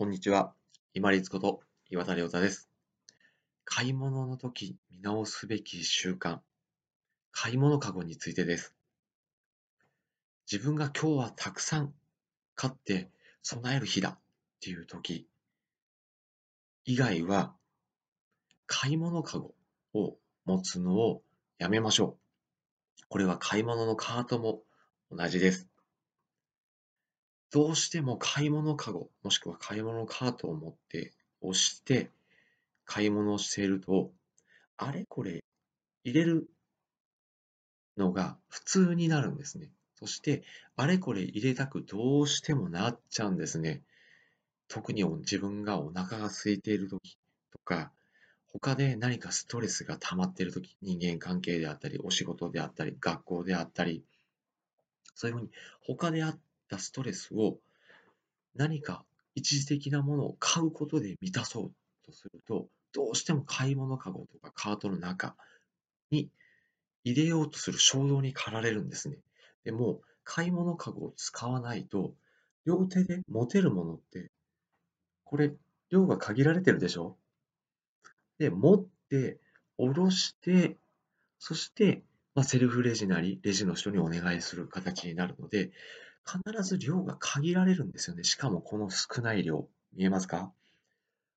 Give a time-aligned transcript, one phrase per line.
[0.00, 0.54] こんにちは。
[0.94, 2.70] 今立こと岩田亮太です。
[3.66, 6.38] 買い物の時見直すべき習慣。
[7.32, 8.74] 買い物かごについてです。
[10.50, 11.92] 自分が今日はたくさん
[12.54, 13.10] 買って
[13.42, 14.18] 備える日だっ
[14.62, 15.28] ていう時
[16.86, 17.52] 以外は
[18.66, 19.52] 買い物かご
[19.92, 21.20] を持つのを
[21.58, 22.16] やめましょ
[23.02, 23.06] う。
[23.10, 24.62] これは買い物のカートも
[25.10, 25.69] 同じです。
[27.50, 32.10] どうしても買い物かご、もしくは買い物カートを持って押して
[32.84, 34.12] 買い物をしていると、
[34.76, 35.44] あれこれ
[36.04, 36.48] 入れる
[37.96, 39.70] のが普通になるんですね。
[39.94, 40.42] そして、
[40.76, 43.82] あれこれ入れたくどうしてもなっちゃうんですね。
[44.68, 47.18] 特に自分がお腹が空いている時
[47.52, 47.92] とか、
[48.46, 54.04] 他で何かストレスが溜まっている時、人間関係であったり、お仕事であったり、学校であったり、
[55.14, 56.38] そういうふうに他であっ
[56.70, 57.58] たストレスを
[58.54, 61.72] 何か一時的なものを買うことで満たそう
[62.06, 65.36] とすると、どうしても買い物かごとかカートの中
[66.10, 66.30] に
[67.04, 69.16] 入れようとする衝動に駆られるんですね。
[69.64, 72.14] でも、買い物かごを使わないと、
[72.66, 74.30] 両手で持てるものって、
[75.24, 75.52] これ、
[75.90, 77.16] 量が限られてるでしょ？
[78.38, 79.38] で、持って、
[79.76, 80.76] 下ろして、
[81.38, 82.02] そして、
[82.34, 85.70] まあ、セルフレジなり、レジの人にお願いする形になるので、
[86.30, 88.24] 必ず量が限られるんですよね。
[88.24, 89.68] しかもこの少ない量。
[89.94, 90.52] 見えますか？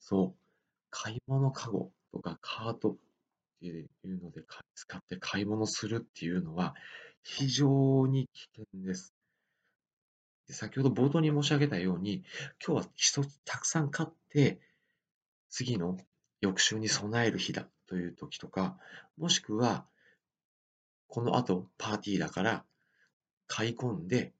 [0.00, 0.38] そう。
[0.90, 2.96] 買い物かごとかカートっ
[3.60, 3.88] ていう
[4.22, 4.42] ので
[4.74, 6.74] 使って買い物するっていうのは
[7.22, 9.14] 非常に危険です。
[10.46, 12.22] で先ほど冒頭に申し上げたように、
[12.64, 14.60] 今日は一つたくさん買って、
[15.48, 15.96] 次の
[16.42, 18.76] 翌週に備える日だという時とか、
[19.16, 19.86] もしくは、
[21.08, 22.64] この後パーティーだから
[23.46, 24.34] 買い込んで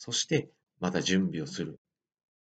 [0.00, 0.48] そして
[0.80, 1.78] また準備をする。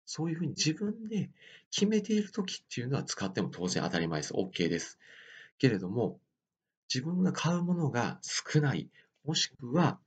[0.05, 1.31] そういうふうに自分で
[1.72, 4.33] 決めているときっていうのは使っても当然当たり前です。
[4.33, 5.00] OK です。
[5.58, 6.19] けれども、
[6.94, 8.90] 自分が買うものが少ない、
[9.25, 10.00] もしくは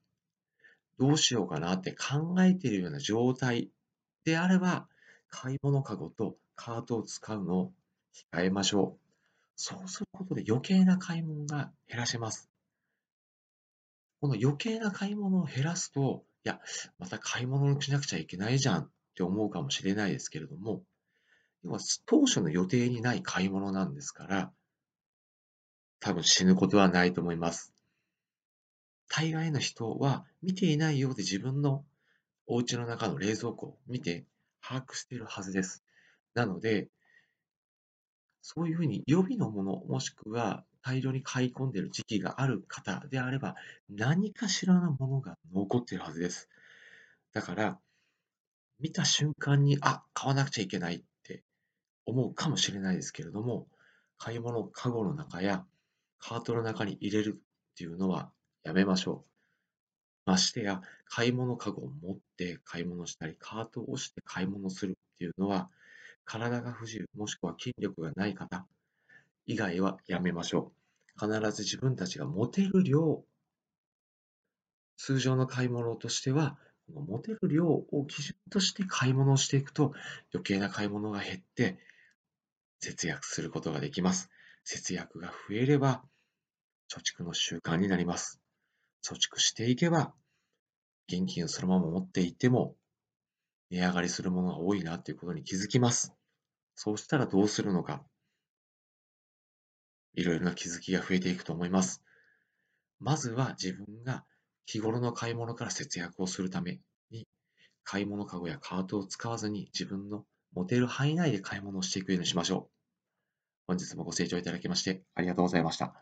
[0.98, 3.68] どうしようかなって考えているような状態
[4.24, 4.86] であれば、
[5.28, 7.72] 買い物かごとカートを使うのを
[8.32, 9.00] 控えましょう。
[9.56, 12.48] そうすることで余計な買い物が減らせます。
[14.20, 16.60] この余計な買い物を減らすと、いや、
[16.98, 20.82] また買い物しなくちゃいけないじゃんって思うかもしれないですけれども、
[21.62, 24.52] 要は当初の予定にない買い物なんですから、
[26.00, 27.74] 多分死ぬことはないと思います。
[29.08, 31.84] 大概の人は見ていないようで自分の
[32.46, 34.24] お家の中の冷蔵庫を見て
[34.62, 35.84] 把握しているはずです。
[36.32, 36.88] なので、
[38.42, 43.54] そういうふうに予備のもの、もしくは大量に買い込んでいる時期がある方であれば、
[43.88, 46.48] 何かしらのものが残っているはずです。
[47.32, 47.78] だから、
[48.78, 51.44] 見た瞬間に、あ、買わなくちゃいけないって
[52.06, 53.68] 思うかもしれないですけれども、
[54.18, 55.66] 買い物かごの中や
[56.18, 57.40] カートの中に入れる
[57.72, 58.30] っていうのは
[58.62, 59.30] やめましょう。
[60.26, 65.70] ましてや、買い物かごを持って買い物したり、カートを押して買い物するっていうのは、
[66.24, 68.66] 体が不自由、もしくは筋力がない方
[69.46, 70.72] 以外はやめましょ
[71.18, 71.26] う。
[71.26, 73.24] 必ず自分たちが持てる量、
[74.96, 76.58] 通常の買い物としては、
[76.88, 79.92] 持てる量を基準として買い物をしていくと、
[80.32, 81.78] 余計な買い物が減って、
[82.80, 84.30] 節約することができます。
[84.64, 86.04] 節約が増えれば、
[86.90, 88.40] 貯蓄の習慣になります。
[89.02, 90.14] 貯蓄していけば、
[91.08, 92.76] 現金をそのまま持っていても、
[93.70, 96.14] 値上がりするものが多いなということに気づきます。
[96.74, 98.04] そうしたらどうするのか。
[100.14, 102.02] いろいろな気づきが増えていくと思います。
[102.98, 104.24] まずは自分が
[104.66, 107.26] 日頃の買い物から節約をするために、
[107.84, 112.80] 買い物かごやカートを使わずに自分の持てる範囲内で買い物をしていくようにしましょう。
[113.66, 115.94] 本日もご清聴いただきましてありがとうございました。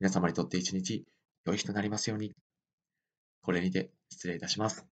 [0.00, 1.06] 皆様にとって一日
[1.44, 2.34] 良い日となりますように。
[3.42, 4.91] これにて失礼いたします。